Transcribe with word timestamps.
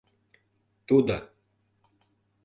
Тудо. 0.87 1.17